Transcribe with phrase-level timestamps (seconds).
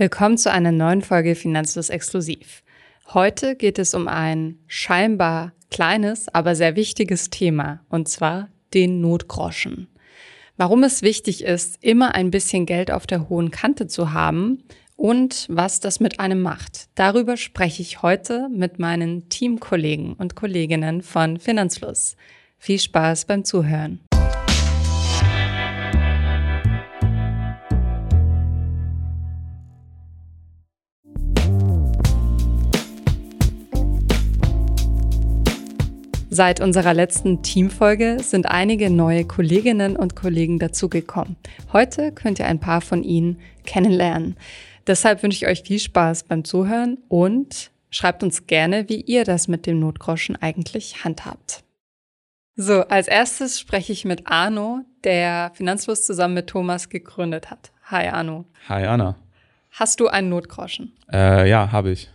[0.00, 2.62] Willkommen zu einer neuen Folge Finanzlos Exklusiv.
[3.12, 9.88] Heute geht es um ein scheinbar kleines, aber sehr wichtiges Thema, und zwar den Notgroschen.
[10.56, 14.62] Warum es wichtig ist, immer ein bisschen Geld auf der hohen Kante zu haben
[14.96, 16.88] und was das mit einem macht.
[16.94, 22.16] Darüber spreche ich heute mit meinen Teamkollegen und Kolleginnen von Finanzfluss.
[22.56, 24.00] Viel Spaß beim Zuhören.
[36.32, 41.36] Seit unserer letzten Teamfolge sind einige neue Kolleginnen und Kollegen dazugekommen.
[41.72, 44.36] Heute könnt ihr ein paar von ihnen kennenlernen.
[44.86, 49.48] Deshalb wünsche ich euch viel Spaß beim Zuhören und schreibt uns gerne, wie ihr das
[49.48, 51.64] mit dem Notgroschen eigentlich handhabt.
[52.54, 57.72] So, als erstes spreche ich mit Arno, der Finanzfluss zusammen mit Thomas gegründet hat.
[57.86, 58.44] Hi Arno.
[58.68, 59.16] Hi Anna.
[59.72, 60.96] Hast du einen Notgroschen?
[61.12, 62.08] Äh, ja, habe ich.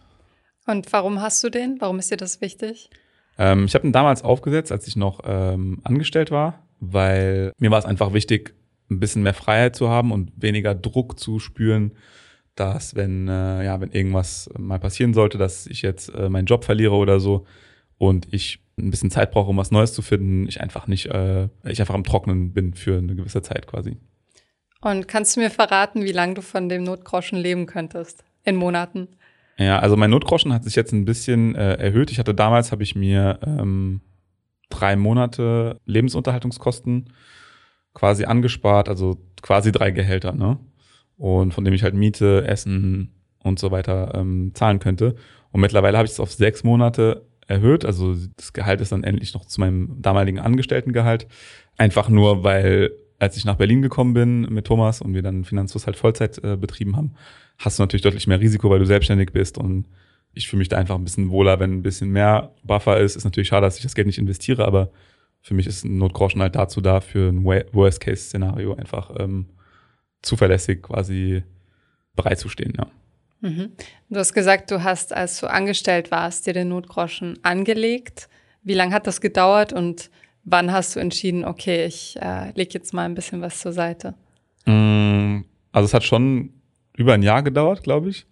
[0.66, 1.82] Und warum hast du den?
[1.82, 2.90] Warum ist dir das wichtig?
[3.38, 7.80] Ähm, ich habe ihn damals aufgesetzt, als ich noch ähm, angestellt war, weil mir war
[7.80, 8.56] es einfach wichtig,
[8.90, 11.92] ein bisschen mehr Freiheit zu haben und weniger Druck zu spüren,
[12.56, 16.64] dass wenn äh, ja wenn irgendwas mal passieren sollte, dass ich jetzt äh, meinen Job
[16.64, 17.46] verliere oder so
[17.98, 21.48] und ich ein bisschen Zeit brauche, um was Neues zu finden, ich einfach nicht, äh,
[21.64, 23.98] ich einfach am Trocknen bin für eine gewisse Zeit quasi.
[24.82, 29.08] Und kannst du mir verraten, wie lange du von dem Notgroschen leben könntest in Monaten?
[29.58, 32.12] Ja, also mein Notgroschen hat sich jetzt ein bisschen äh, erhöht.
[32.12, 34.02] Ich hatte damals, habe ich mir ähm,
[34.70, 37.10] drei Monate Lebensunterhaltungskosten
[37.94, 40.60] quasi angespart, also quasi drei Gehälter, ne?
[41.18, 45.16] Und von dem ich halt Miete, Essen und so weiter ähm, zahlen könnte.
[45.52, 47.86] Und mittlerweile habe ich es auf sechs Monate erhöht.
[47.86, 51.28] Also das Gehalt ist dann endlich noch zu meinem damaligen Angestelltengehalt.
[51.78, 52.92] Einfach nur, weil
[53.26, 56.56] als ich nach Berlin gekommen bin mit Thomas und wir dann Finanzfluss halt Vollzeit äh,
[56.56, 57.16] betrieben haben,
[57.58, 59.88] hast du natürlich deutlich mehr Risiko, weil du selbstständig bist und
[60.34, 63.16] ich fühle mich da einfach ein bisschen wohler, wenn ein bisschen mehr Buffer ist.
[63.16, 64.92] Ist natürlich schade, dass ich das Geld nicht investiere, aber
[65.42, 69.48] für mich ist ein Notgroschen halt dazu da, für ein Worst-Case-Szenario einfach ähm,
[70.22, 71.44] zuverlässig quasi
[72.16, 72.88] bereitzustehen, ja.
[73.42, 73.72] Mhm.
[74.10, 78.28] Du hast gesagt, du hast, als du angestellt warst, dir den Notgroschen angelegt.
[78.64, 80.10] Wie lange hat das gedauert und
[80.46, 84.14] wann hast du entschieden, okay, ich äh, lege jetzt mal ein bisschen was zur Seite?
[84.66, 85.42] Mm,
[85.72, 86.52] also es hat schon
[86.96, 88.26] über ein Jahr gedauert, glaube ich.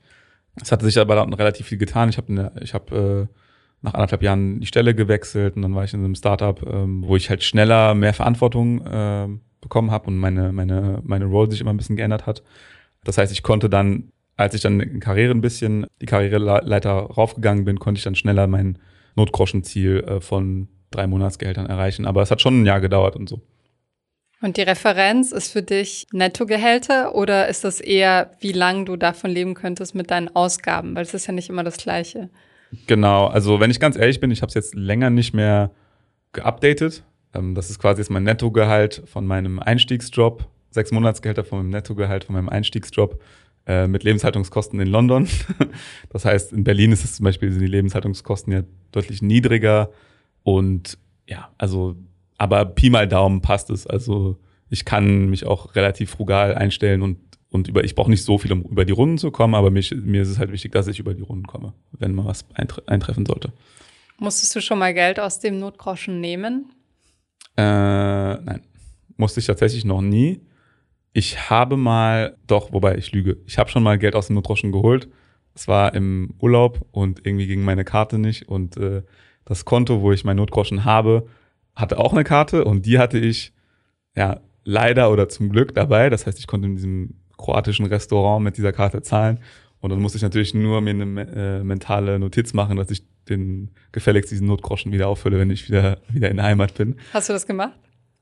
[0.62, 2.10] Es hatte sich aber dann relativ viel getan.
[2.10, 3.26] Ich habe ich hab, äh,
[3.82, 7.16] nach anderthalb Jahren die Stelle gewechselt und dann war ich in einem Startup, ähm, wo
[7.16, 9.28] ich halt schneller mehr Verantwortung äh,
[9.60, 12.44] bekommen habe und meine, meine, meine Role sich immer ein bisschen geändert hat.
[13.04, 17.66] Das heißt, ich konnte dann, als ich dann in Karriere ein bisschen, die Karriereleiter raufgegangen
[17.66, 18.80] bin, konnte ich dann schneller mein
[19.16, 22.06] Notgroschenziel äh, von drei Monatsgehältern erreichen.
[22.06, 23.42] Aber es hat schon ein Jahr gedauert und so.
[24.42, 29.32] Und die Referenz ist für dich Nettogehälter oder ist das eher, wie lange du davon
[29.32, 30.96] leben könntest mit deinen Ausgaben?
[30.96, 32.30] Weil es ist ja nicht immer das Gleiche.
[32.88, 35.72] Genau, also wenn ich ganz ehrlich bin, ich habe es jetzt länger nicht mehr
[36.34, 37.04] geupdatet.
[37.34, 42.26] Ähm, das ist quasi jetzt mein Nettogehalt von meinem Einstiegsjob, sechs Monatsgehälter von meinem Nettogehalt
[42.26, 43.22] von meinem Einstiegsjob
[43.66, 45.30] äh, mit Lebenshaltungskosten in London.
[46.10, 49.90] Das heißt, in Berlin ist es zum Beispiel, sind die Lebenshaltungskosten ja deutlich niedriger
[50.44, 51.96] und ja, also
[52.38, 53.88] aber Pi mal Daumen passt es.
[53.88, 54.38] Also
[54.70, 58.52] ich kann mich auch relativ frugal einstellen und, und über, ich brauche nicht so viel,
[58.52, 61.00] um über die Runden zu kommen, aber mich, mir ist es halt wichtig, dass ich
[61.00, 63.54] über die Runden komme, wenn mal was eintre eintreffen sollte.
[64.18, 66.72] Musstest du schon mal Geld aus dem Notgroschen nehmen?
[67.56, 68.62] Äh, nein,
[69.18, 70.42] musste ich tatsächlich noch nie.
[71.14, 74.72] Ich habe mal, doch, wobei ich lüge, ich habe schon mal Geld aus dem Notgroschen
[74.72, 75.08] geholt.
[75.56, 79.04] Es war im Urlaub und irgendwie ging meine Karte nicht und äh,
[79.46, 81.28] das Konto, wo ich mein Notgroschen habe,
[81.76, 83.54] hatte auch eine Karte und die hatte ich
[84.16, 86.10] ja leider oder zum Glück dabei.
[86.10, 89.40] Das heißt, ich konnte in diesem kroatischen Restaurant mit dieser Karte zahlen.
[89.82, 93.72] Und dann musste ich natürlich nur mir eine äh, mentale Notiz machen, dass ich den
[93.92, 96.96] gefälligst diesen Notgroschen wieder auffülle, wenn ich wieder, wieder in der Heimat bin.
[97.14, 97.78] Hast du das gemacht?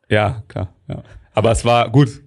[0.10, 0.74] Ja, klar.
[0.88, 1.04] Ja.
[1.34, 2.22] Aber es war gut.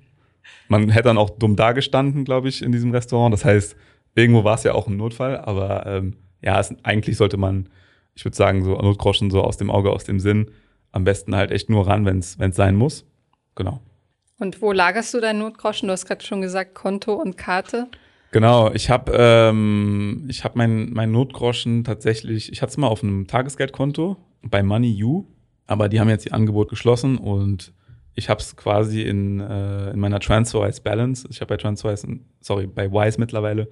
[0.69, 3.33] Man hätte dann auch dumm dagestanden, glaube ich, in diesem Restaurant.
[3.33, 3.77] Das heißt,
[4.15, 5.39] irgendwo war es ja auch ein Notfall.
[5.39, 7.69] Aber ähm, ja, es, eigentlich sollte man,
[8.15, 10.51] ich würde sagen, so Notgroschen so aus dem Auge, aus dem Sinn
[10.93, 13.05] am besten halt echt nur ran, wenn es sein muss.
[13.57, 13.81] Genau.
[14.39, 15.89] Und wo lagerst du deinen Notgroschen?
[15.89, 17.89] Du hast gerade schon gesagt, Konto und Karte.
[18.31, 23.03] Genau, ich habe ähm, ich hab mein, mein Notgroschen tatsächlich, ich hatte es mal auf
[23.03, 25.25] einem Tagesgeldkonto bei MoneyU,
[25.69, 27.73] aber die haben jetzt ihr Angebot geschlossen und
[28.17, 32.67] ich habe es quasi in, äh, in meiner TransferWise Balance, ich habe bei TransferWise, sorry,
[32.67, 33.69] bei Wise mittlerweile,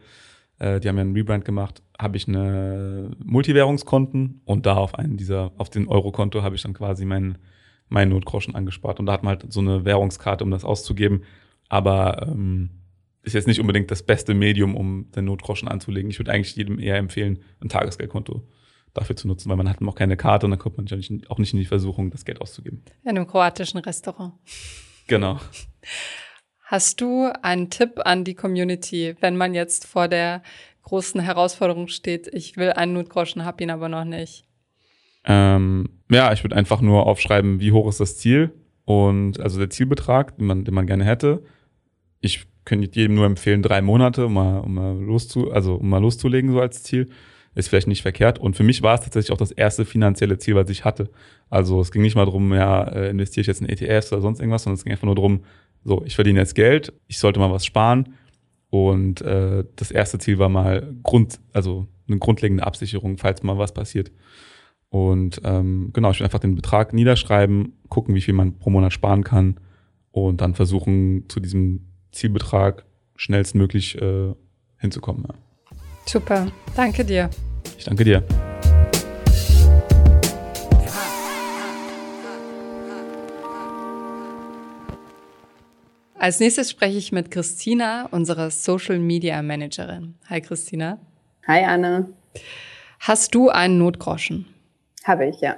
[0.63, 5.17] äh, die haben ja einen Rebrand gemacht, habe ich eine Multiwährungskonten und da auf einen
[5.17, 7.39] dieser, auf den Eurokonto habe ich dann quasi meinen
[7.89, 9.01] mein Notgroschen angespart.
[9.01, 11.25] Und da hat man halt so eine Währungskarte, um das auszugeben.
[11.69, 12.71] Aber ähm,
[13.23, 16.11] ist jetzt nicht unbedingt das beste Medium, um den Notgroschen anzulegen.
[16.11, 18.43] Ich würde eigentlich jedem eher empfehlen, ein Tagesgeldkonto
[18.95, 20.87] dafür zu nutzen, weil man hat auch keine Karte und dann kommt man
[21.29, 22.83] auch nicht in die Versuchung, das Geld auszugeben.
[23.03, 24.35] In einem kroatischen Restaurant.
[25.07, 25.39] Genau.
[26.63, 30.43] Hast du einen Tipp an die Community, wenn man jetzt vor der
[30.83, 34.45] großen Herausforderung steht, ich will einen Notgroschen, hab ihn aber noch nicht?
[35.25, 38.53] Ähm, ja, ich würde einfach nur aufschreiben, wie hoch ist das Ziel
[38.85, 41.43] und also der Zielbetrag, den man, den man gerne hätte.
[42.21, 46.01] Ich könnte jedem nur empfehlen, drei Monate, um mal, um mal, loszu, also, um mal
[46.01, 47.09] loszulegen, so als Ziel.
[47.55, 48.39] Ist vielleicht nicht verkehrt.
[48.39, 51.11] Und für mich war es tatsächlich auch das erste finanzielle Ziel, was ich hatte.
[51.51, 54.41] Also es ging nicht mal darum, ja, äh, investiere ich jetzt in ETFs oder sonst
[54.41, 55.45] irgendwas, sondern es ging einfach nur darum,
[55.85, 58.15] so, ich verdiene jetzt Geld, ich sollte mal was sparen.
[58.71, 63.75] Und äh, das erste Ziel war mal Grund, also eine grundlegende Absicherung, falls mal was
[63.75, 64.11] passiert.
[64.89, 68.93] Und ähm, genau, ich will einfach den Betrag niederschreiben, gucken, wie viel man pro Monat
[68.93, 69.59] sparen kann
[70.11, 72.85] und dann versuchen, zu diesem Zielbetrag
[73.17, 74.35] schnellstmöglich äh,
[74.79, 75.25] hinzukommen.
[75.29, 75.35] Ja.
[76.07, 76.47] Super,
[76.77, 77.31] danke dir.
[77.79, 78.23] Ich danke dir.
[86.23, 90.15] Als nächstes spreche ich mit Christina, unserer Social Media Managerin.
[90.31, 90.99] Hi Christina.
[91.49, 92.11] Hi Anne.
[93.01, 94.47] Hast du einen Notgroschen?
[95.03, 95.57] Habe ich, ja.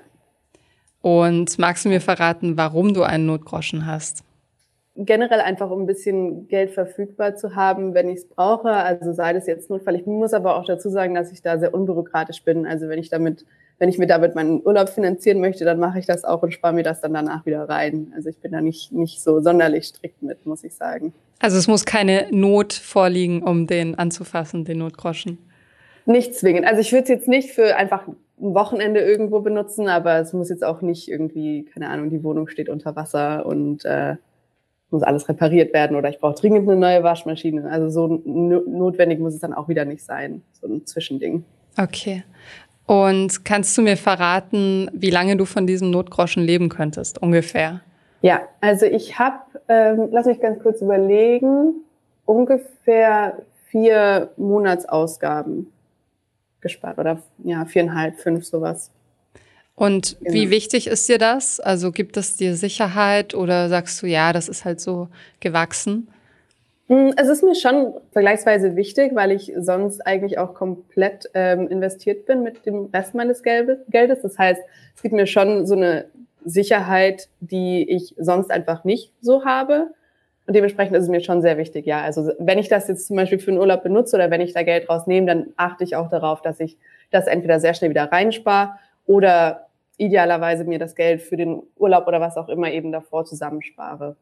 [1.02, 4.24] Und magst du mir verraten, warum du einen Notgroschen hast?
[4.96, 8.70] generell einfach, um ein bisschen Geld verfügbar zu haben, wenn ich es brauche.
[8.70, 9.96] Also sei das jetzt Notfall.
[9.96, 12.64] Ich muss aber auch dazu sagen, dass ich da sehr unbürokratisch bin.
[12.64, 13.44] Also wenn ich damit,
[13.78, 16.72] wenn ich mir damit meinen Urlaub finanzieren möchte, dann mache ich das auch und spare
[16.72, 18.12] mir das dann danach wieder rein.
[18.14, 21.12] Also ich bin da nicht, nicht so sonderlich strikt mit, muss ich sagen.
[21.40, 25.38] Also es muss keine Not vorliegen, um den anzufassen, den Notgroschen.
[26.06, 26.66] Nicht zwingend.
[26.66, 30.50] Also ich würde es jetzt nicht für einfach ein Wochenende irgendwo benutzen, aber es muss
[30.50, 34.16] jetzt auch nicht irgendwie, keine Ahnung, die Wohnung steht unter Wasser und äh,
[34.90, 37.68] muss alles repariert werden oder ich brauche dringend eine neue Waschmaschine.
[37.70, 41.44] Also so notwendig muss es dann auch wieder nicht sein, so ein Zwischending.
[41.78, 42.22] Okay.
[42.86, 47.80] Und kannst du mir verraten, wie lange du von diesem Notgroschen leben könntest, ungefähr?
[48.20, 49.38] Ja, also ich habe,
[49.68, 51.74] ähm, lass mich ganz kurz überlegen,
[52.26, 53.38] ungefähr
[53.68, 55.72] vier Monatsausgaben
[56.60, 58.90] gespart oder ja, viereinhalb, fünf, sowas.
[59.74, 60.34] Und genau.
[60.34, 61.60] wie wichtig ist dir das?
[61.60, 65.08] Also gibt es dir Sicherheit oder sagst du, ja, das ist halt so
[65.40, 66.08] gewachsen?
[66.88, 72.26] Hm, es ist mir schon vergleichsweise wichtig, weil ich sonst eigentlich auch komplett ähm, investiert
[72.26, 74.20] bin mit dem Rest meines Geldes.
[74.22, 74.60] Das heißt,
[74.94, 76.06] es gibt mir schon so eine
[76.44, 79.92] Sicherheit, die ich sonst einfach nicht so habe.
[80.46, 82.02] Und dementsprechend ist es mir schon sehr wichtig, ja.
[82.02, 84.62] Also wenn ich das jetzt zum Beispiel für einen Urlaub benutze oder wenn ich da
[84.62, 86.76] Geld rausnehme, dann achte ich auch darauf, dass ich
[87.10, 88.72] das entweder sehr schnell wieder reinspare
[89.06, 94.16] oder idealerweise mir das Geld für den Urlaub oder was auch immer eben davor zusammenspare.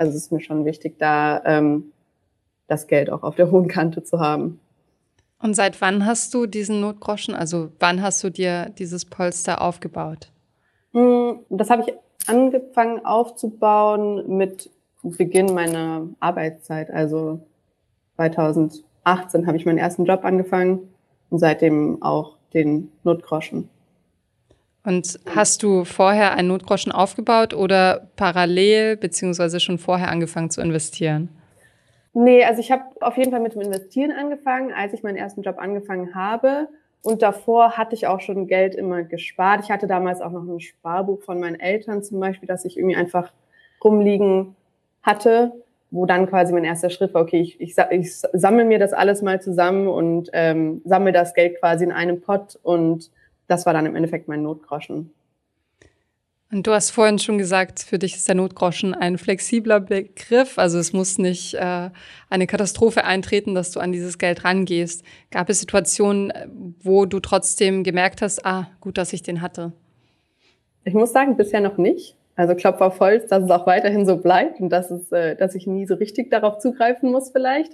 [0.00, 1.92] Also es ist mir schon wichtig, da ähm,
[2.68, 4.58] das Geld auch auf der hohen Kante zu haben.
[5.42, 7.34] Und seit wann hast du diesen Notgroschen?
[7.34, 10.32] Also wann hast du dir dieses Polster aufgebaut?
[10.94, 11.94] Hm, das habe ich
[12.26, 14.70] angefangen aufzubauen mit
[15.02, 16.90] Beginn meiner Arbeitszeit.
[16.90, 17.40] Also
[18.16, 20.94] 2018 habe ich meinen ersten Job angefangen
[21.28, 23.68] und seitdem auch den Notgroschen.
[24.84, 31.28] Und hast du vorher einen Notgroschen aufgebaut oder parallel beziehungsweise schon vorher angefangen zu investieren?
[32.12, 35.42] Nee, also ich habe auf jeden Fall mit dem Investieren angefangen, als ich meinen ersten
[35.42, 36.68] Job angefangen habe.
[37.02, 39.60] Und davor hatte ich auch schon Geld immer gespart.
[39.64, 42.96] Ich hatte damals auch noch ein Sparbuch von meinen Eltern zum Beispiel, das ich irgendwie
[42.96, 43.32] einfach
[43.82, 44.56] rumliegen
[45.02, 45.52] hatte,
[45.90, 49.22] wo dann quasi mein erster Schritt war, okay, ich, ich, ich sammle mir das alles
[49.22, 53.10] mal zusammen und ähm, sammle das Geld quasi in einem Pot und
[53.50, 55.12] das war dann im Endeffekt mein Notgroschen.
[56.52, 60.58] Und du hast vorhin schon gesagt, für dich ist der Notgroschen ein flexibler Begriff.
[60.58, 61.90] Also es muss nicht äh,
[62.28, 65.04] eine Katastrophe eintreten, dass du an dieses Geld rangehst.
[65.30, 66.32] Gab es Situationen,
[66.82, 69.72] wo du trotzdem gemerkt hast, ah, gut, dass ich den hatte?
[70.84, 72.16] Ich muss sagen, bisher noch nicht.
[72.34, 75.54] Also Klopf auf Holz, dass es auch weiterhin so bleibt und dass, es, äh, dass
[75.54, 77.72] ich nie so richtig darauf zugreifen muss vielleicht.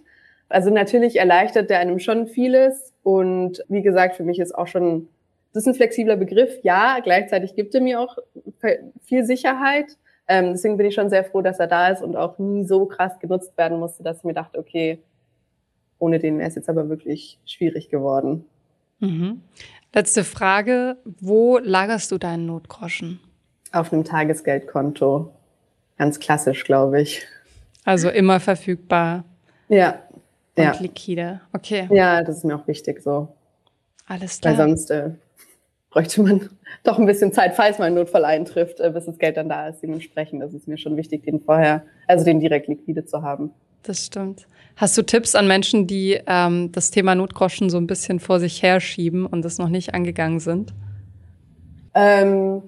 [0.50, 2.92] Also natürlich erleichtert der einem schon vieles.
[3.02, 5.08] Und wie gesagt, für mich ist auch schon
[5.56, 8.18] das ist ein flexibler Begriff, ja, gleichzeitig gibt er mir auch
[9.00, 9.86] viel Sicherheit.
[10.28, 12.84] Ähm, deswegen bin ich schon sehr froh, dass er da ist und auch nie so
[12.84, 15.02] krass genutzt werden musste, dass ich mir dachte, okay,
[15.98, 18.44] ohne den wäre es jetzt aber wirklich schwierig geworden.
[18.98, 19.40] Mhm.
[19.94, 23.18] Letzte Frage, wo lagerst du deinen Notgroschen?
[23.72, 25.32] Auf einem Tagesgeldkonto.
[25.96, 27.26] Ganz klassisch, glaube ich.
[27.86, 29.24] Also immer verfügbar.
[29.68, 30.02] Ja.
[30.54, 30.76] Und ja.
[30.78, 31.40] liquide.
[31.54, 31.88] Okay.
[31.90, 33.28] Ja, das ist mir auch wichtig so.
[34.06, 34.58] Alles klar.
[34.58, 35.12] Weil sonst äh,
[35.96, 36.50] bräuchte man
[36.84, 39.68] doch ein bisschen Zeit, falls mal ein Notfall eintrifft, äh, bis das Geld dann da
[39.68, 39.80] ist.
[39.80, 43.50] Dementsprechend ist es mir schon wichtig, den vorher, also den direkt liquide zu haben.
[43.82, 44.46] Das stimmt.
[44.76, 48.62] Hast du Tipps an Menschen, die ähm, das Thema Notgroschen so ein bisschen vor sich
[48.62, 50.74] herschieben und das noch nicht angegangen sind?
[51.94, 52.62] Ähm,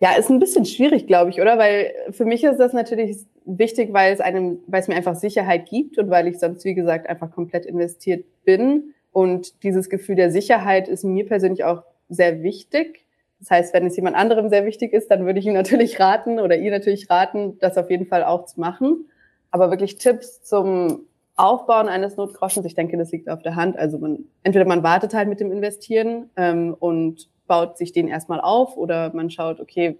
[0.00, 1.58] ja, ist ein bisschen schwierig, glaube ich, oder?
[1.58, 5.68] Weil für mich ist das natürlich wichtig, weil es einem, weil es mir einfach Sicherheit
[5.68, 8.94] gibt und weil ich sonst, wie gesagt, einfach komplett investiert bin.
[9.10, 13.06] Und dieses Gefühl der Sicherheit ist mir persönlich auch sehr wichtig.
[13.40, 16.38] Das heißt, wenn es jemand anderem sehr wichtig ist, dann würde ich ihm natürlich raten
[16.38, 19.06] oder ihr natürlich raten, das auf jeden Fall auch zu machen.
[19.50, 23.76] Aber wirklich Tipps zum Aufbauen eines Notgroschens, ich denke, das liegt auf der Hand.
[23.76, 28.40] Also man, entweder man wartet halt mit dem Investieren ähm, und baut sich den erstmal
[28.40, 29.96] auf oder man schaut, okay,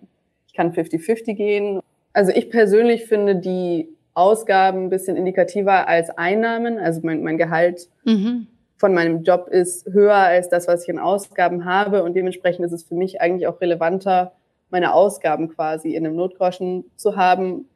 [0.46, 1.80] ich kann 50-50 gehen.
[2.12, 6.78] Also ich persönlich finde die Ausgaben ein bisschen indikativer als Einnahmen.
[6.78, 8.46] Also mein, mein Gehalt mhm
[8.82, 12.02] von meinem Job ist höher als das, was ich in Ausgaben habe.
[12.02, 14.32] Und dementsprechend ist es für mich eigentlich auch relevanter,
[14.70, 17.66] meine Ausgaben quasi in einem Notgroschen zu haben,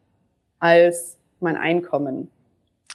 [0.58, 2.28] als mein Einkommen.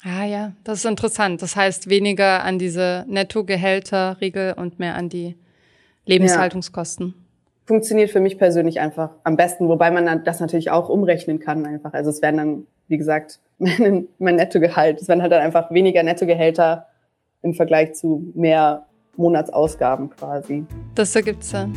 [0.03, 1.41] Ah ja, das ist interessant.
[1.41, 5.37] Das heißt weniger an diese Nettogehälterregel und mehr an die
[6.05, 7.07] Lebenshaltungskosten.
[7.07, 7.13] Ja.
[7.65, 11.93] Funktioniert für mich persönlich einfach am besten, wobei man das natürlich auch umrechnen kann einfach.
[11.93, 16.03] Also es werden dann, wie gesagt, mein, mein Nettogehalt, es werden halt dann einfach weniger
[16.03, 16.87] Nettogehälter
[17.41, 18.85] im Vergleich zu mehr
[19.17, 20.65] Monatsausgaben quasi.
[20.95, 21.73] Das ergibt Sinn.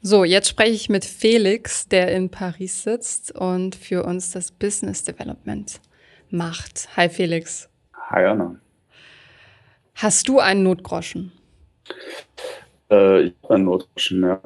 [0.00, 5.04] So, jetzt spreche ich mit Felix, der in Paris sitzt und für uns das Business
[5.04, 5.80] Development
[6.28, 6.88] macht.
[6.96, 7.70] Hi Felix.
[8.10, 8.56] Hi Anna.
[9.94, 11.32] Hast du einen Notgroschen?
[12.90, 14.40] Äh, ich habe einen Notgroschen, ja.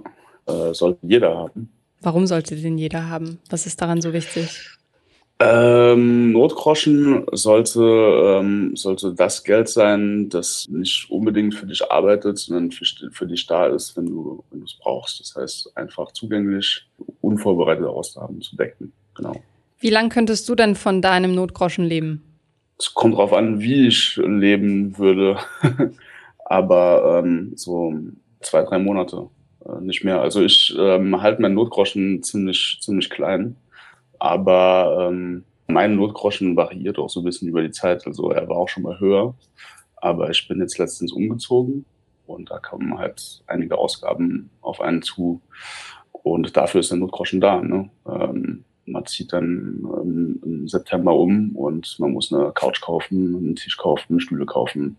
[0.46, 1.72] Äh, sollte jeder haben.
[2.00, 3.40] Warum sollte den jeder haben?
[3.48, 4.75] Was ist daran so wichtig?
[5.38, 12.70] Ähm, Notgroschen sollte, ähm, sollte das Geld sein, das nicht unbedingt für dich arbeitet, sondern
[12.70, 15.20] für, für dich da ist, wenn du wenn es brauchst.
[15.20, 16.88] Das heißt, einfach zugänglich,
[17.20, 18.92] unvorbereitete Ausgaben zu decken.
[19.14, 19.34] Genau.
[19.78, 22.22] Wie lang könntest du denn von deinem Notgroschen leben?
[22.78, 25.36] Es kommt darauf an, wie ich leben würde.
[26.46, 27.92] Aber ähm, so
[28.40, 29.28] zwei, drei Monate,
[29.66, 30.22] äh, nicht mehr.
[30.22, 33.56] Also ich ähm, halte meinen Notgroschen ziemlich, ziemlich klein
[34.30, 38.06] aber ähm, mein Notgroschen variiert auch so ein bisschen über die Zeit.
[38.06, 39.34] Also er war auch schon mal höher.
[39.96, 41.84] Aber ich bin jetzt letztens umgezogen
[42.26, 45.40] und da kamen halt einige Ausgaben auf einen zu.
[46.12, 47.60] Und dafür ist der Notgroschen da.
[47.60, 47.90] Ne?
[48.06, 53.56] Ähm, man zieht dann ähm, im September um und man muss eine Couch kaufen, einen
[53.56, 54.96] Tisch kaufen, Stühle kaufen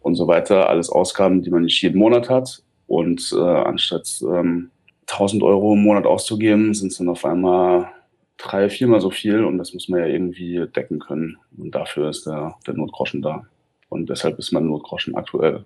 [0.00, 0.68] und so weiter.
[0.68, 2.62] Alles Ausgaben, die man nicht jeden Monat hat.
[2.86, 4.70] Und äh, anstatt ähm,
[5.08, 7.88] 1000 Euro im Monat auszugeben, sind es dann auf einmal
[8.42, 11.38] drei, viermal so viel und das muss man ja irgendwie decken können.
[11.56, 13.46] Und dafür ist der, der Notgroschen da.
[13.88, 15.64] Und deshalb ist mein Notgroschen aktuell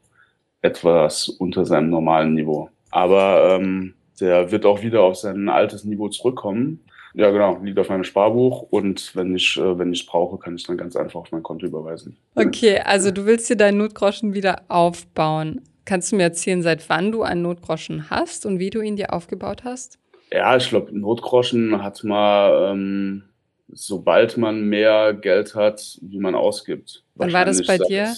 [0.63, 2.71] etwas unter seinem normalen Niveau.
[2.91, 6.81] Aber ähm, der wird auch wieder auf sein altes Niveau zurückkommen.
[7.15, 10.57] Ja, genau, liegt auf meinem Sparbuch und wenn ich äh, wenn ich es brauche, kann
[10.57, 12.17] ich dann ganz einfach auf mein Konto überweisen.
[12.35, 15.61] Okay, also du willst dir deinen Notgroschen wieder aufbauen.
[15.85, 19.13] Kannst du mir erzählen, seit wann du einen Notgroschen hast und wie du ihn dir
[19.13, 19.99] aufgebaut hast?
[20.35, 23.23] Ja, ich glaube, Notgroschen hat man, ähm,
[23.69, 27.05] sobald man mehr Geld hat, wie man ausgibt.
[27.15, 28.17] Wann war das bei dir?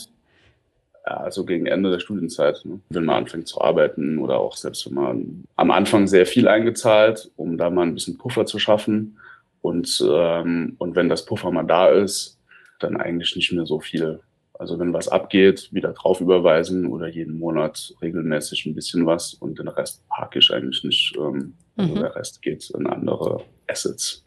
[1.06, 2.80] ja, also gegen Ende der Studienzeit, ne?
[2.88, 7.30] wenn man anfängt zu arbeiten oder auch selbst wenn man am Anfang sehr viel eingezahlt,
[7.36, 9.18] um da mal ein bisschen Puffer zu schaffen.
[9.60, 12.38] Und, ähm, und wenn das Puffer mal da ist,
[12.80, 14.20] dann eigentlich nicht mehr so viel.
[14.54, 19.58] Also wenn was abgeht, wieder drauf überweisen oder jeden Monat regelmäßig ein bisschen was und
[19.58, 21.14] den Rest parke ich eigentlich nicht.
[21.18, 22.00] Ähm, also mhm.
[22.00, 24.24] der Rest geht in andere Assets.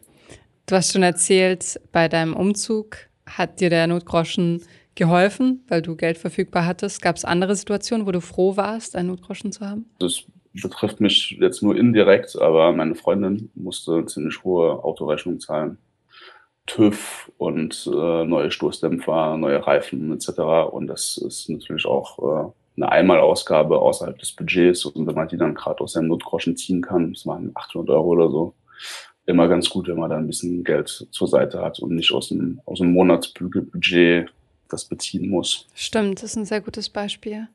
[0.65, 4.62] Du hast schon erzählt, bei deinem Umzug hat dir der Notgroschen
[4.96, 7.01] geholfen, weil du Geld verfügbar hattest.
[7.01, 9.89] Gab es andere Situationen, wo du froh warst, einen Notgroschen zu haben?
[10.00, 15.77] Das betrifft mich jetzt nur indirekt, aber meine Freundin musste ziemlich hohe Autorechnung zahlen.
[16.65, 20.39] TÜV und äh, neue Stoßdämpfer, neue Reifen etc.
[20.72, 24.86] Und das ist natürlich auch äh, eine Einmalausgabe außerhalb des Budgets.
[24.86, 28.07] Und wenn man die dann gerade aus seinem Notgroschen ziehen kann, das waren 800 Euro
[28.09, 28.53] oder so,
[29.25, 32.29] immer ganz gut, wenn man da ein bisschen Geld zur Seite hat und nicht aus
[32.29, 34.29] dem, aus dem Monatsbudget
[34.69, 35.67] das beziehen muss.
[35.74, 37.48] Stimmt, das ist ein sehr gutes Beispiel.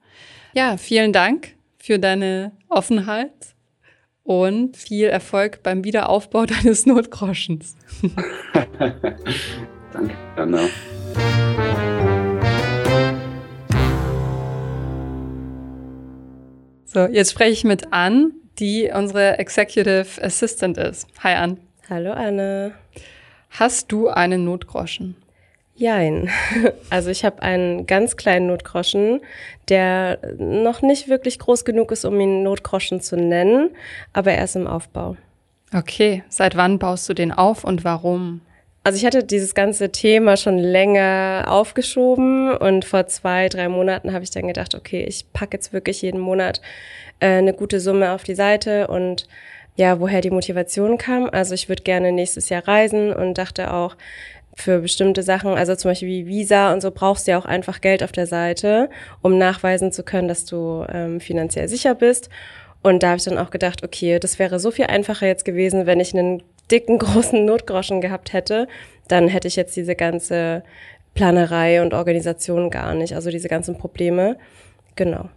[0.52, 3.54] Ja, vielen Dank für deine Offenheit
[4.22, 7.76] und viel Erfolg beim Wiederaufbau deines Notgroschens.
[9.92, 10.68] Danke, Anna.
[16.84, 21.06] So, jetzt spreche ich mit Ann, die unsere Executive Assistant ist.
[21.22, 21.58] Hi Ann.
[21.88, 22.72] Hallo Anne.
[23.50, 25.16] Hast du einen Notgroschen?
[25.74, 26.30] Jein.
[26.90, 29.20] Also ich habe einen ganz kleinen Notgroschen,
[29.68, 33.70] der noch nicht wirklich groß genug ist, um ihn Notgroschen zu nennen,
[34.12, 35.16] aber er ist im Aufbau.
[35.74, 38.42] Okay, seit wann baust du den auf und warum?
[38.86, 44.24] Also ich hatte dieses ganze Thema schon länger aufgeschoben und vor zwei, drei Monaten habe
[44.24, 46.60] ich dann gedacht, okay, ich packe jetzt wirklich jeden Monat
[47.18, 49.26] äh, eine gute Summe auf die Seite und
[49.76, 51.30] ja, woher die Motivation kam.
[51.30, 53.96] Also ich würde gerne nächstes Jahr reisen und dachte auch,
[54.54, 57.80] für bestimmte Sachen, also zum Beispiel wie Visa und so, brauchst du ja auch einfach
[57.80, 58.90] Geld auf der Seite,
[59.22, 62.28] um nachweisen zu können, dass du ähm, finanziell sicher bist.
[62.82, 65.86] Und da habe ich dann auch gedacht, okay, das wäre so viel einfacher jetzt gewesen,
[65.86, 68.68] wenn ich einen dicken, großen Notgroschen gehabt hätte.
[69.08, 70.62] Dann hätte ich jetzt diese ganze
[71.14, 74.36] Planerei und Organisation gar nicht, also diese ganzen Probleme.
[74.96, 75.28] Genau,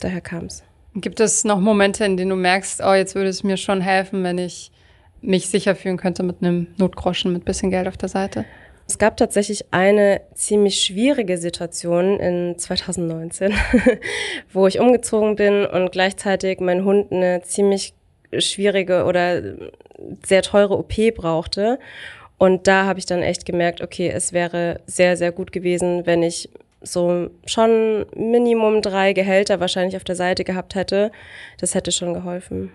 [0.00, 0.62] daher kam es.
[0.94, 4.24] Gibt es noch Momente, in denen du merkst, oh, jetzt würde es mir schon helfen,
[4.24, 4.72] wenn ich
[5.20, 8.44] mich sicher fühlen könnte mit einem Notgroschen, mit bisschen Geld auf der Seite?
[8.88, 13.52] Es gab tatsächlich eine ziemlich schwierige Situation in 2019,
[14.52, 17.92] wo ich umgezogen bin und gleichzeitig mein Hund eine ziemlich
[18.36, 19.42] schwierige oder
[20.24, 21.78] sehr teure OP brauchte.
[22.38, 26.22] Und da habe ich dann echt gemerkt, okay, es wäre sehr, sehr gut gewesen, wenn
[26.22, 26.48] ich
[26.80, 31.10] so schon Minimum drei Gehälter wahrscheinlich auf der Seite gehabt hätte.
[31.58, 32.70] Das hätte schon geholfen.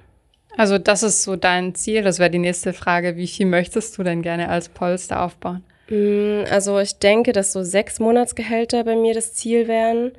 [0.58, 2.04] Also das ist so dein Ziel.
[2.04, 3.16] Das wäre die nächste Frage.
[3.16, 5.64] Wie viel möchtest du denn gerne als Polster aufbauen?
[5.90, 10.12] Mm, also ich denke, dass so sechs Monatsgehälter bei mir das Ziel wären.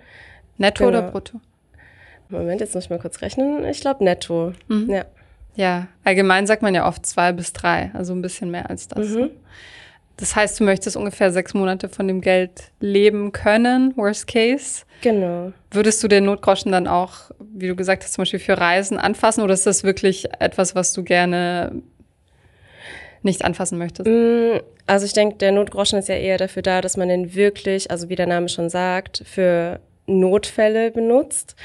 [0.57, 0.99] Netto genau.
[0.99, 1.41] oder brutto?
[2.31, 3.65] Moment, jetzt muss ich mal kurz rechnen.
[3.67, 4.53] Ich glaube netto.
[4.69, 4.91] Mhm.
[4.91, 5.05] Ja.
[5.57, 9.11] Ja, allgemein sagt man ja oft zwei bis drei, also ein bisschen mehr als das.
[9.11, 9.31] Mhm.
[10.17, 14.85] Das heißt, du möchtest ungefähr sechs Monate von dem Geld leben können, worst case.
[15.01, 15.53] Genau.
[15.71, 19.43] Würdest du den Notgroschen dann auch, wie du gesagt hast, zum Beispiel für Reisen anfassen
[19.43, 21.83] oder ist das wirklich etwas, was du gerne
[23.23, 24.09] nicht anfassen möchtest?
[24.09, 27.91] Mm, also ich denke, der Notgroschen ist ja eher dafür da, dass man den wirklich,
[27.91, 31.57] also wie der Name schon sagt, für Notfälle benutzt.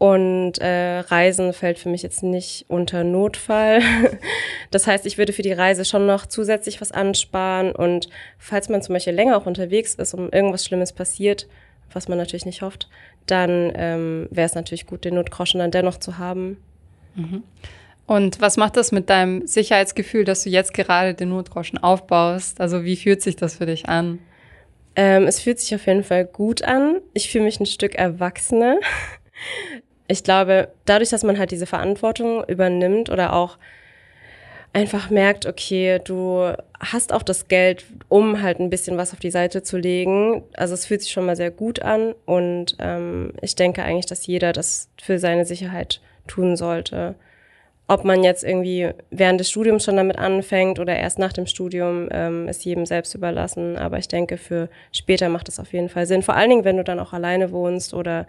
[0.00, 3.82] Und äh, Reisen fällt für mich jetzt nicht unter Notfall.
[4.70, 7.72] das heißt, ich würde für die Reise schon noch zusätzlich was ansparen.
[7.72, 11.48] Und falls man zum Beispiel länger auch unterwegs ist, um irgendwas Schlimmes passiert,
[11.92, 12.88] was man natürlich nicht hofft,
[13.26, 16.56] dann ähm, wäre es natürlich gut, den Notgroschen dann dennoch zu haben.
[17.14, 17.42] Mhm.
[18.06, 22.62] Und was macht das mit deinem Sicherheitsgefühl, dass du jetzt gerade den Notgroschen aufbaust?
[22.62, 24.18] Also wie fühlt sich das für dich an?
[24.96, 27.02] Ähm, es fühlt sich auf jeden Fall gut an.
[27.12, 28.78] Ich fühle mich ein Stück erwachsener.
[30.10, 33.58] Ich glaube, dadurch, dass man halt diese Verantwortung übernimmt oder auch
[34.72, 39.30] einfach merkt, okay, du hast auch das Geld, um halt ein bisschen was auf die
[39.30, 40.42] Seite zu legen.
[40.56, 44.26] Also es fühlt sich schon mal sehr gut an und ähm, ich denke eigentlich, dass
[44.26, 47.14] jeder das für seine Sicherheit tun sollte.
[47.86, 52.08] Ob man jetzt irgendwie während des Studiums schon damit anfängt oder erst nach dem Studium,
[52.10, 53.76] ähm, ist jedem selbst überlassen.
[53.76, 56.22] Aber ich denke, für später macht es auf jeden Fall Sinn.
[56.22, 58.26] Vor allen Dingen, wenn du dann auch alleine wohnst oder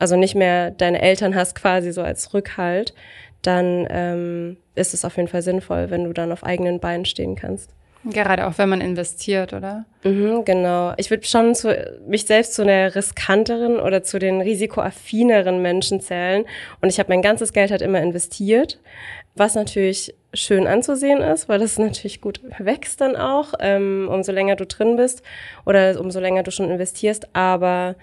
[0.00, 2.94] also nicht mehr deine Eltern hast quasi so als Rückhalt,
[3.42, 7.36] dann ähm, ist es auf jeden Fall sinnvoll, wenn du dann auf eigenen Beinen stehen
[7.36, 7.70] kannst.
[8.04, 9.84] Gerade auch, wenn man investiert, oder?
[10.04, 10.94] Mhm, genau.
[10.96, 16.46] Ich würde schon zu, mich selbst zu einer riskanteren oder zu den risikoaffineren Menschen zählen.
[16.80, 18.80] Und ich habe mein ganzes Geld halt immer investiert,
[19.34, 24.56] was natürlich schön anzusehen ist, weil das natürlich gut wächst dann auch, ähm, umso länger
[24.56, 25.22] du drin bist
[25.66, 27.28] oder umso länger du schon investierst.
[27.36, 27.96] Aber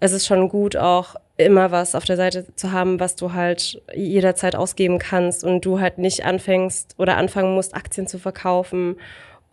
[0.00, 3.82] es ist schon gut, auch immer was auf der Seite zu haben, was du halt
[3.94, 8.96] jederzeit ausgeben kannst und du halt nicht anfängst oder anfangen musst, Aktien zu verkaufen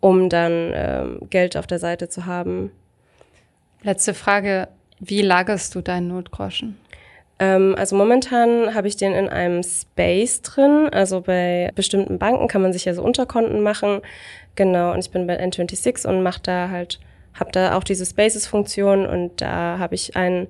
[0.01, 2.71] um dann ähm, Geld auf der Seite zu haben.
[3.83, 4.67] Letzte Frage,
[4.99, 6.77] wie lagerst du deinen Notgroschen?
[7.39, 10.89] Ähm, also momentan habe ich den in einem Space drin.
[10.91, 14.01] Also bei bestimmten Banken kann man sich ja so Unterkonten machen.
[14.55, 16.99] Genau, und ich bin bei N26 und mache da halt,
[17.35, 20.47] habe da auch diese Spaces-Funktion und da habe ich einen,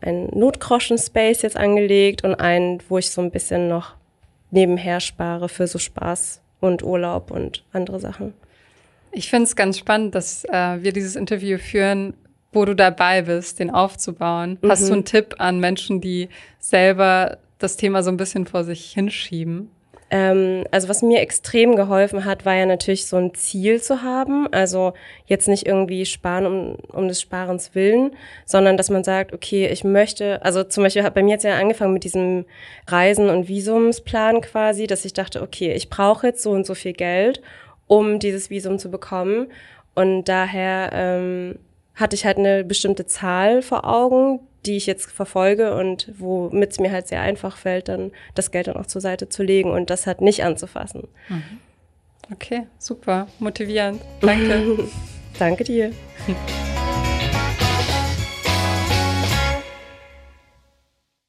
[0.00, 3.94] einen Notgroschen-Space jetzt angelegt und einen, wo ich so ein bisschen noch
[4.50, 8.34] nebenher spare für so Spaß und Urlaub und andere Sachen.
[9.12, 12.14] Ich finde es ganz spannend, dass äh, wir dieses Interview führen,
[12.52, 14.58] wo du dabei bist, den aufzubauen.
[14.60, 14.70] Mhm.
[14.70, 18.92] Hast du einen Tipp an Menschen, die selber das Thema so ein bisschen vor sich
[18.92, 19.70] hinschieben?
[20.10, 24.52] Ähm, also was mir extrem geholfen hat, war ja natürlich so ein Ziel zu haben.
[24.52, 24.92] Also
[25.26, 28.12] jetzt nicht irgendwie sparen um, um des Sparens willen,
[28.44, 31.58] sondern dass man sagt, okay, ich möchte, also zum Beispiel hat bei mir jetzt ja
[31.58, 32.44] angefangen mit diesem
[32.88, 36.92] Reisen- und Visumsplan quasi, dass ich dachte, okay, ich brauche jetzt so und so viel
[36.92, 37.40] Geld
[37.90, 39.48] um dieses Visum zu bekommen.
[39.96, 41.58] Und daher ähm,
[41.94, 46.80] hatte ich halt eine bestimmte Zahl vor Augen, die ich jetzt verfolge und womit es
[46.80, 49.90] mir halt sehr einfach fällt, dann das Geld dann auch zur Seite zu legen und
[49.90, 51.08] das halt nicht anzufassen.
[51.28, 51.42] Mhm.
[52.32, 54.00] Okay, super, motivierend.
[54.20, 54.88] Danke.
[55.38, 55.92] Danke dir.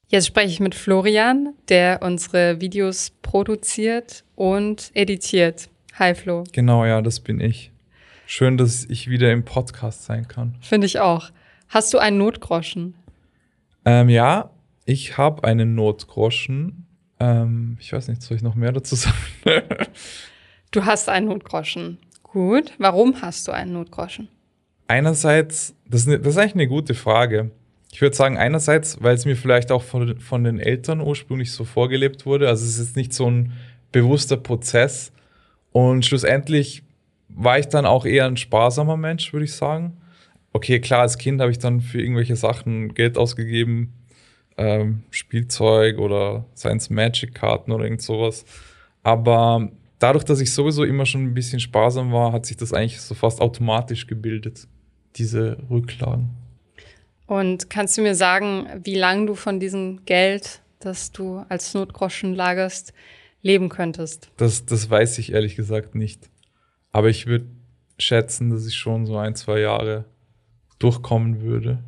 [0.08, 5.70] Jetzt spreche ich mit Florian, der unsere Videos produziert und editiert.
[5.98, 6.44] Hi Flo.
[6.52, 7.71] Genau, ja, das bin ich.
[8.34, 10.54] Schön, dass ich wieder im Podcast sein kann.
[10.62, 11.28] Finde ich auch.
[11.68, 12.94] Hast du einen Notgroschen?
[13.84, 14.52] Ähm, ja,
[14.86, 16.86] ich habe einen Notgroschen.
[17.20, 19.14] Ähm, ich weiß nicht, soll ich noch mehr dazu sagen?
[20.70, 21.98] du hast einen Notgroschen.
[22.22, 22.72] Gut.
[22.78, 24.28] Warum hast du einen Notgroschen?
[24.88, 27.50] Einerseits, das ist, eine, das ist eigentlich eine gute Frage.
[27.92, 31.66] Ich würde sagen, einerseits, weil es mir vielleicht auch von, von den Eltern ursprünglich so
[31.66, 32.48] vorgelebt wurde.
[32.48, 33.52] Also es ist nicht so ein
[33.92, 35.12] bewusster Prozess.
[35.70, 36.82] Und schlussendlich
[37.34, 39.96] war ich dann auch eher ein sparsamer Mensch, würde ich sagen.
[40.52, 43.94] Okay, klar, als Kind habe ich dann für irgendwelche Sachen Geld ausgegeben,
[44.56, 48.44] ähm, Spielzeug oder Science Magic Karten oder irgend sowas.
[49.02, 53.00] Aber dadurch, dass ich sowieso immer schon ein bisschen sparsam war, hat sich das eigentlich
[53.00, 54.66] so fast automatisch gebildet,
[55.16, 56.30] diese Rücklagen.
[57.26, 62.34] Und kannst du mir sagen, wie lange du von diesem Geld, das du als Notgroschen
[62.34, 62.92] lagerst,
[63.40, 64.30] leben könntest?
[64.36, 66.28] Das, das weiß ich ehrlich gesagt nicht.
[66.92, 67.46] Aber ich würde
[67.98, 70.04] schätzen, dass ich schon so ein, zwei Jahre
[70.78, 71.78] durchkommen würde.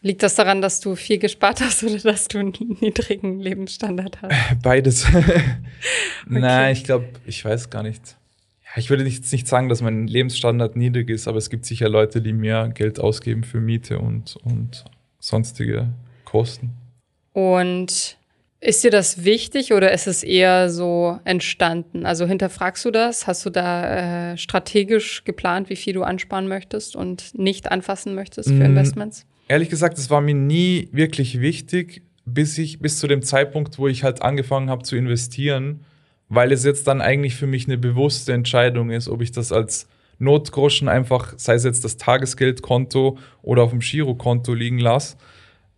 [0.00, 4.34] Liegt das daran, dass du viel gespart hast oder dass du einen niedrigen Lebensstandard hast?
[4.62, 5.06] Beides.
[5.14, 5.54] okay.
[6.26, 8.16] Nein, ich glaube, ich weiß gar nicht
[8.76, 12.20] ich würde jetzt nicht sagen, dass mein Lebensstandard niedrig ist, aber es gibt sicher Leute,
[12.20, 14.84] die mehr Geld ausgeben für Miete und, und
[15.20, 15.88] sonstige
[16.24, 16.72] Kosten.
[17.32, 18.16] Und
[18.64, 22.06] ist dir das wichtig oder ist es eher so entstanden?
[22.06, 23.26] Also hinterfragst du das?
[23.26, 28.48] Hast du da äh, strategisch geplant, wie viel du ansparen möchtest und nicht anfassen möchtest
[28.48, 29.26] für mm, Investments?
[29.48, 33.86] Ehrlich gesagt, es war mir nie wirklich wichtig, bis ich bis zu dem Zeitpunkt, wo
[33.88, 35.84] ich halt angefangen habe zu investieren
[36.28, 39.88] weil es jetzt dann eigentlich für mich eine bewusste Entscheidung ist, ob ich das als
[40.18, 45.16] Notgroschen einfach, sei es jetzt das Tagesgeldkonto oder auf dem Girokonto liegen lasse.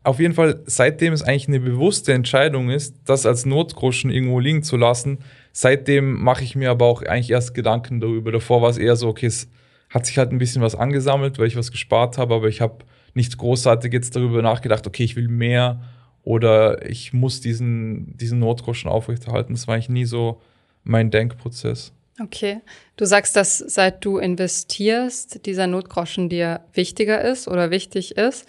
[0.06, 4.62] Auf jeden Fall, seitdem es eigentlich eine bewusste Entscheidung ist, das als Notgroschen irgendwo liegen
[4.62, 5.18] zu lassen,
[5.50, 8.30] seitdem mache ich mir aber auch eigentlich erst Gedanken darüber.
[8.30, 9.48] Davor war es eher so, okay, es
[9.90, 12.84] hat sich halt ein bisschen was angesammelt, weil ich was gespart habe, aber ich habe
[13.14, 15.82] nicht großartig jetzt darüber nachgedacht, okay, ich will mehr
[16.22, 19.54] oder ich muss diesen, diesen Notgroschen aufrechterhalten.
[19.54, 20.40] Das war eigentlich nie so
[20.84, 21.92] mein Denkprozess.
[22.22, 22.60] Okay.
[22.96, 28.46] Du sagst, dass seit du investierst, dieser Notgroschen dir wichtiger ist oder wichtig ist.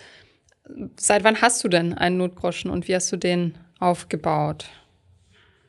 [0.98, 4.66] Seit wann hast du denn einen Notgroschen und wie hast du den aufgebaut?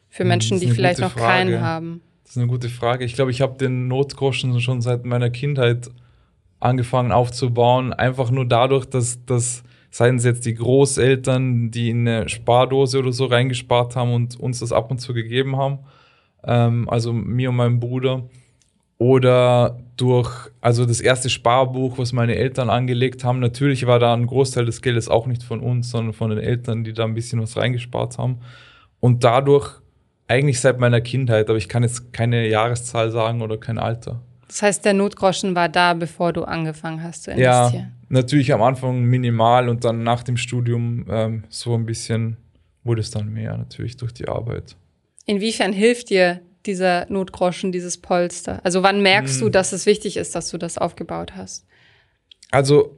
[0.08, 1.26] Für hm, Menschen, die vielleicht noch Frage.
[1.26, 2.02] keinen haben.
[2.24, 3.04] Das ist eine gute Frage.
[3.04, 5.90] Ich glaube, ich habe den Notgroschen schon seit meiner Kindheit
[6.60, 7.92] angefangen aufzubauen.
[7.92, 13.12] Einfach nur dadurch, dass, dass seien es jetzt die Großeltern, die in eine Spardose oder
[13.12, 15.78] so reingespart haben und uns das ab und zu gegeben haben,
[16.44, 18.28] ähm, also mir und meinem Bruder,
[18.98, 23.40] oder durch, also das erste Sparbuch, was meine Eltern angelegt haben.
[23.40, 26.84] Natürlich war da ein Großteil des Geldes auch nicht von uns, sondern von den Eltern,
[26.84, 28.40] die da ein bisschen was reingespart haben.
[29.00, 29.80] Und dadurch
[30.26, 34.20] eigentlich seit meiner Kindheit, aber ich kann jetzt keine Jahreszahl sagen oder kein Alter.
[34.48, 37.74] Das heißt, der Notgroschen war da, bevor du angefangen hast zu investieren?
[37.74, 42.36] Ja, natürlich am Anfang minimal und dann nach dem Studium ähm, so ein bisschen
[42.82, 44.76] wurde es dann mehr, natürlich durch die Arbeit.
[45.26, 48.64] Inwiefern hilft dir dieser Notgroschen, dieses Polster?
[48.64, 49.46] Also wann merkst hm.
[49.46, 51.66] du, dass es wichtig ist, dass du das aufgebaut hast?
[52.52, 52.96] Also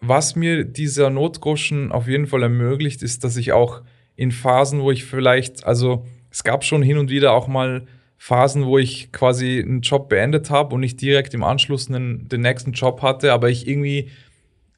[0.00, 3.82] was mir dieser Notgroschen auf jeden Fall ermöglicht, ist, dass ich auch
[4.16, 8.66] in Phasen, wo ich vielleicht, also es gab schon hin und wieder auch mal Phasen,
[8.66, 12.72] wo ich quasi einen Job beendet habe und nicht direkt im Anschluss einen, den nächsten
[12.72, 14.10] Job hatte, aber ich irgendwie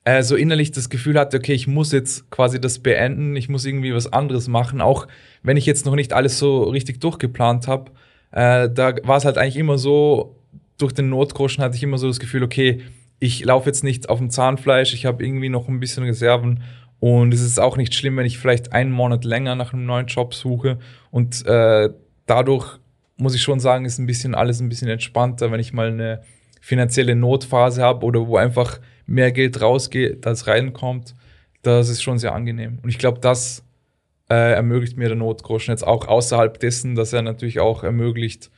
[0.05, 3.65] äh, so innerlich das Gefühl hatte, okay, ich muss jetzt quasi das beenden, ich muss
[3.65, 5.07] irgendwie was anderes machen, auch
[5.43, 7.93] wenn ich jetzt noch nicht alles so richtig durchgeplant habe.
[8.33, 10.37] Äh, da war es halt eigentlich immer so,
[10.79, 12.81] durch den Notgroschen hatte ich immer so das Gefühl, okay,
[13.19, 16.63] ich laufe jetzt nicht auf dem Zahnfleisch, ich habe irgendwie noch ein bisschen Reserven
[16.99, 20.07] und es ist auch nicht schlimm, wenn ich vielleicht einen Monat länger nach einem neuen
[20.07, 20.79] Job suche
[21.11, 21.91] und äh,
[22.27, 22.79] dadurch
[23.17, 26.23] muss ich schon sagen, ist ein bisschen alles ein bisschen entspannter, wenn ich mal eine
[26.61, 31.15] finanzielle Notphase habe oder wo einfach mehr Geld rausgeht, als reinkommt.
[31.63, 32.79] Das ist schon sehr angenehm.
[32.83, 33.65] Und ich glaube, das
[34.33, 38.51] äh, ermöglicht mir der Notgroschen jetzt auch außerhalb dessen, dass er natürlich auch ermöglicht,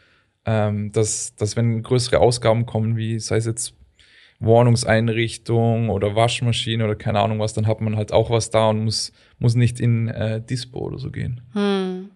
[0.47, 3.75] ähm, dass, dass wenn größere Ausgaben kommen, wie sei es jetzt
[4.39, 8.85] Wohnungseinrichtung oder Waschmaschine oder keine Ahnung was, dann hat man halt auch was da und
[8.85, 11.41] muss, muss nicht in äh, Dispo oder so gehen.
[11.55, 12.11] Hm.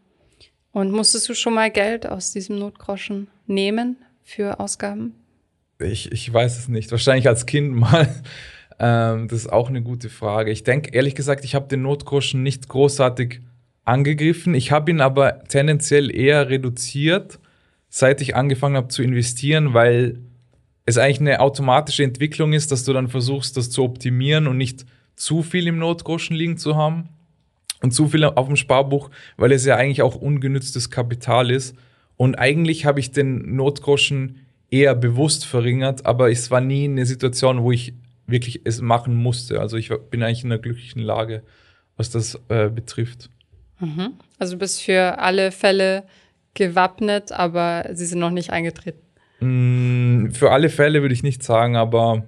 [0.70, 5.14] Und musstest du schon mal Geld aus diesem Notgroschen nehmen für Ausgaben?
[5.80, 6.92] Ich, ich weiß es nicht.
[6.92, 8.08] Wahrscheinlich als Kind mal.
[8.78, 10.52] Ähm, das ist auch eine gute Frage.
[10.52, 13.40] Ich denke, ehrlich gesagt, ich habe den Notgroschen nicht großartig
[13.88, 14.54] angegriffen.
[14.54, 17.38] Ich habe ihn aber tendenziell eher reduziert,
[17.88, 20.18] seit ich angefangen habe zu investieren, weil
[20.84, 24.86] es eigentlich eine automatische Entwicklung ist, dass du dann versuchst, das zu optimieren und nicht
[25.16, 27.08] zu viel im Notgroschen liegen zu haben.
[27.80, 31.76] und zu viel auf dem Sparbuch, weil es ja eigentlich auch ungenütztes Kapital ist.
[32.16, 37.62] Und eigentlich habe ich den Notgroschen eher bewusst verringert, aber es war nie eine Situation,
[37.62, 37.94] wo ich
[38.26, 39.60] wirklich es machen musste.
[39.60, 41.44] Also ich bin eigentlich in einer glücklichen Lage,
[41.96, 43.30] was das äh, betrifft.
[43.80, 44.14] Mhm.
[44.38, 46.04] Also du bist für alle Fälle
[46.54, 49.00] gewappnet, aber sie sind noch nicht eingetreten.
[49.40, 52.24] Mm, für alle Fälle würde ich nicht sagen, aber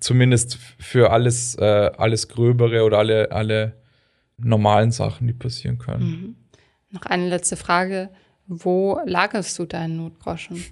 [0.00, 3.74] zumindest für alles, äh, alles Gröbere oder alle, alle
[4.38, 6.04] normalen Sachen, die passieren können.
[6.04, 6.36] Mhm.
[6.90, 8.10] Noch eine letzte Frage.
[8.46, 10.62] Wo lagerst du deinen Notgroschen?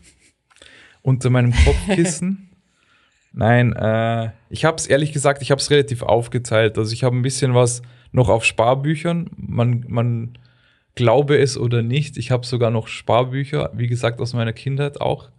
[1.03, 2.51] Unter meinem Kopfkissen?
[3.33, 6.77] Nein, äh, ich habe es ehrlich gesagt, ich habe es relativ aufgeteilt.
[6.77, 9.31] Also ich habe ein bisschen was noch auf Sparbüchern.
[9.37, 10.39] Man, man
[10.95, 15.31] glaube es oder nicht, ich habe sogar noch Sparbücher, wie gesagt, aus meiner Kindheit auch,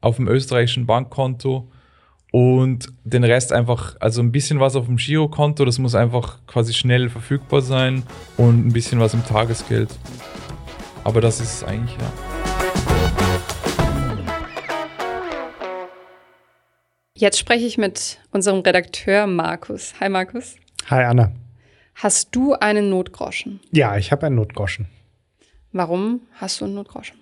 [0.00, 1.70] auf dem österreichischen Bankkonto
[2.32, 6.74] und den Rest einfach, also ein bisschen was auf dem Girokonto, das muss einfach quasi
[6.74, 8.02] schnell verfügbar sein
[8.36, 9.90] und ein bisschen was im Tagesgeld.
[11.04, 12.12] Aber das ist es eigentlich, ja.
[17.14, 19.94] Jetzt spreche ich mit unserem Redakteur Markus.
[20.00, 20.54] Hi Markus.
[20.88, 21.32] Hi Anna.
[22.00, 23.58] Hast du einen Notgroschen?
[23.72, 24.86] Ja, ich habe einen Notgroschen.
[25.72, 27.16] Warum hast du einen Notgroschen?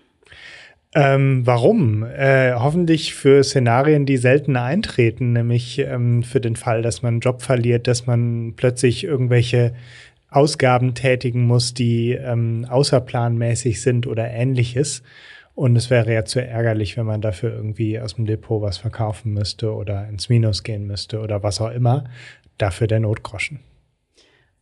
[0.95, 2.03] Ähm, warum?
[2.03, 7.21] Äh, hoffentlich für Szenarien, die selten eintreten, nämlich ähm, für den Fall, dass man einen
[7.21, 9.73] Job verliert, dass man plötzlich irgendwelche
[10.29, 15.03] Ausgaben tätigen muss, die ähm, außerplanmäßig sind oder ähnliches.
[15.55, 19.33] Und es wäre ja zu ärgerlich, wenn man dafür irgendwie aus dem Depot was verkaufen
[19.33, 22.05] müsste oder ins Minus gehen müsste oder was auch immer.
[22.59, 23.61] Dafür der Notgroschen.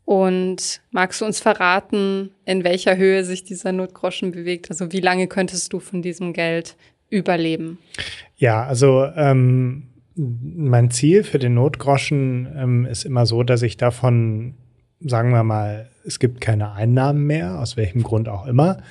[0.04, 4.70] Und magst du uns verraten, in welcher Höhe sich dieser Notgroschen bewegt?
[4.70, 6.76] Also wie lange könntest du von diesem Geld
[7.08, 7.78] überleben?
[8.36, 14.54] Ja, also ähm, mein Ziel für den Notgroschen ähm, ist immer so, dass ich davon,
[15.00, 18.82] sagen wir mal, es gibt keine Einnahmen mehr, aus welchem Grund auch immer,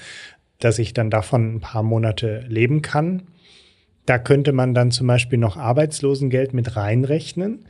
[0.59, 3.23] dass ich dann davon ein paar Monate leben kann.
[4.05, 7.65] Da könnte man dann zum Beispiel noch Arbeitslosengeld mit reinrechnen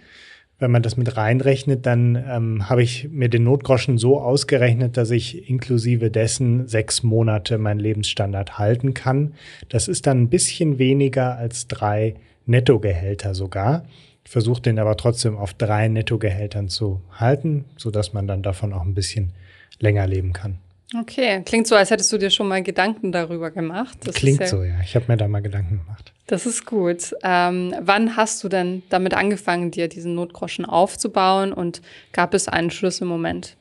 [0.59, 5.11] wenn man das mit reinrechnet, dann ähm, habe ich mir den Notgroschen so ausgerechnet, dass
[5.11, 9.33] ich inklusive dessen sechs Monate meinen Lebensstandard halten kann.
[9.69, 13.85] Das ist dann ein bisschen weniger als drei Nettogehälter sogar.
[14.25, 18.83] Ich versuche den aber trotzdem auf drei Nettogehältern zu halten, sodass man dann davon auch
[18.83, 19.33] ein bisschen
[19.79, 20.59] länger leben kann.
[20.99, 23.97] Okay, klingt so, als hättest du dir schon mal Gedanken darüber gemacht.
[24.05, 24.75] Das klingt ja, so, ja.
[24.83, 26.13] Ich habe mir da mal Gedanken gemacht.
[26.27, 27.13] Das ist gut.
[27.23, 32.69] Ähm, wann hast du denn damit angefangen, dir diesen Notgroschen aufzubauen und gab es einen
[32.69, 33.57] Schlüsselmoment?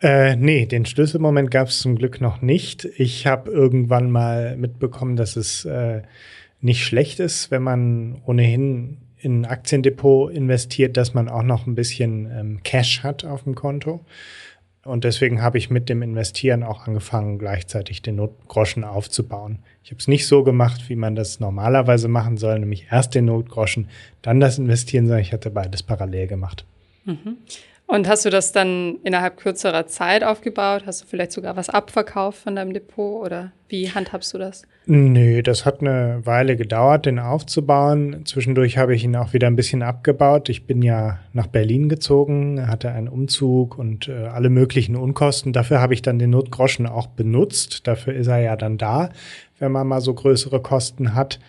[0.00, 2.84] Äh, nee, den Schlüsselmoment gab es zum Glück noch nicht.
[2.96, 6.02] Ich habe irgendwann mal mitbekommen, dass es äh,
[6.60, 11.74] nicht schlecht ist, wenn man ohnehin in ein Aktiendepot investiert, dass man auch noch ein
[11.74, 14.04] bisschen ähm, Cash hat auf dem Konto.
[14.84, 19.60] Und deswegen habe ich mit dem Investieren auch angefangen, gleichzeitig den Notgroschen aufzubauen.
[19.82, 23.24] Ich habe es nicht so gemacht, wie man das normalerweise machen soll, nämlich erst den
[23.26, 23.88] Notgroschen,
[24.20, 26.66] dann das Investieren, sondern ich hatte beides parallel gemacht.
[27.04, 27.38] Mhm.
[27.86, 30.84] Und hast du das dann innerhalb kürzerer Zeit aufgebaut?
[30.86, 34.62] Hast du vielleicht sogar was abverkauft von deinem Depot oder wie handhabst du das?
[34.86, 38.26] Nö, das hat eine Weile gedauert, den aufzubauen.
[38.26, 40.50] Zwischendurch habe ich ihn auch wieder ein bisschen abgebaut.
[40.50, 45.54] Ich bin ja nach Berlin gezogen, hatte einen Umzug und äh, alle möglichen Unkosten.
[45.54, 47.86] Dafür habe ich dann den Notgroschen auch benutzt.
[47.86, 49.08] Dafür ist er ja dann da,
[49.58, 51.40] wenn man mal so größere Kosten hat.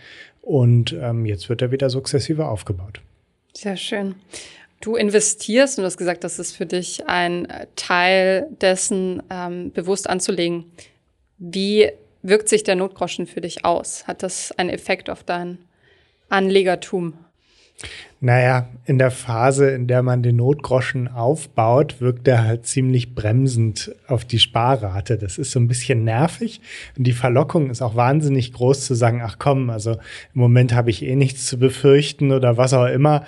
[0.42, 3.02] Und ähm, jetzt wird er wieder sukzessive aufgebaut.
[3.54, 4.16] Sehr schön.
[4.80, 10.10] Du investierst und du hast gesagt, das ist für dich ein Teil dessen, ähm, bewusst
[10.10, 10.66] anzulegen.
[11.38, 11.90] Wie
[12.28, 14.08] wirkt sich der Notgroschen für dich aus?
[14.08, 15.60] Hat das einen Effekt auf dein
[16.30, 17.14] Anlegertum?
[18.22, 23.94] Naja, in der Phase, in der man den Notgroschen aufbaut, wirkt er halt ziemlich bremsend
[24.08, 25.18] auf die Sparrate.
[25.18, 26.62] Das ist so ein bisschen nervig.
[26.98, 30.00] Und die Verlockung ist auch wahnsinnig groß zu sagen, ach komm, also im
[30.42, 33.26] Moment habe ich eh nichts zu befürchten oder was auch immer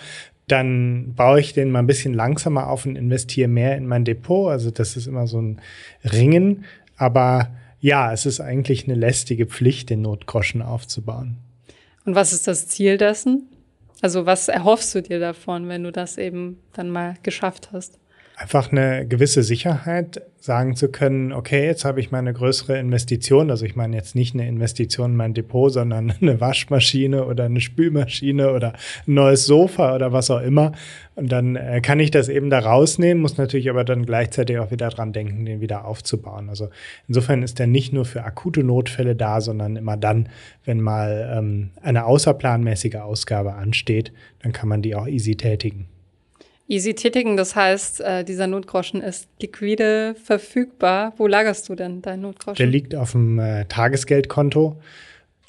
[0.48, 4.50] dann baue ich den mal ein bisschen langsamer auf und investiere mehr in mein Depot.
[4.50, 5.62] Also das ist immer so ein
[6.06, 6.64] Ringen.
[6.96, 7.50] Aber
[7.88, 11.38] ja, es ist eigentlich eine lästige Pflicht, den Notgroschen aufzubauen.
[12.04, 13.48] Und was ist das Ziel dessen?
[14.02, 17.98] Also was erhoffst du dir davon, wenn du das eben dann mal geschafft hast?
[18.38, 23.66] Einfach eine gewisse Sicherheit, sagen zu können, okay, jetzt habe ich meine größere Investition, also
[23.66, 28.54] ich meine jetzt nicht eine Investition in mein Depot, sondern eine Waschmaschine oder eine Spülmaschine
[28.54, 28.74] oder
[29.08, 30.74] ein neues Sofa oder was auch immer.
[31.16, 34.70] Und dann äh, kann ich das eben da rausnehmen, muss natürlich aber dann gleichzeitig auch
[34.70, 36.48] wieder dran denken, den wieder aufzubauen.
[36.48, 36.70] Also
[37.08, 40.30] insofern ist der nicht nur für akute Notfälle da, sondern immer dann,
[40.64, 45.88] wenn mal ähm, eine außerplanmäßige Ausgabe ansteht, dann kann man die auch easy tätigen.
[46.70, 51.14] Easy tätigen, das heißt, äh, dieser Notgroschen ist liquide verfügbar.
[51.18, 52.58] Wo lagerst du denn deinen Notgroschen?
[52.58, 54.78] Der liegt auf dem äh, Tagesgeldkonto.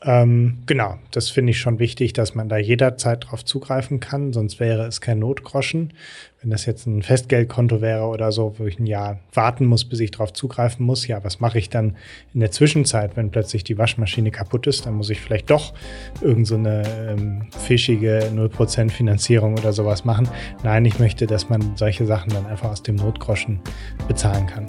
[0.04, 4.60] Ähm, genau, das finde ich schon wichtig, dass man da jederzeit drauf zugreifen kann, sonst
[4.60, 5.92] wäre es kein Notgroschen.
[6.40, 9.98] Wenn das jetzt ein Festgeldkonto wäre oder so, wo ich ein Jahr warten muss, bis
[9.98, 11.96] ich drauf zugreifen muss, ja, was mache ich dann
[12.32, 14.86] in der Zwischenzeit, wenn plötzlich die Waschmaschine kaputt ist?
[14.86, 15.74] Dann muss ich vielleicht doch
[16.20, 20.28] irgend so ähm, fischige 0% Finanzierung oder sowas machen.
[20.62, 23.58] Nein, ich möchte, dass man solche Sachen dann einfach aus dem Notgroschen
[24.06, 24.68] bezahlen kann.